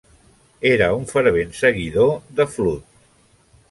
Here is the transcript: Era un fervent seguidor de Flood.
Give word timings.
Era 0.69 0.87
un 1.01 1.05
fervent 1.13 1.55
seguidor 1.61 2.13
de 2.41 2.51
Flood. 2.57 2.93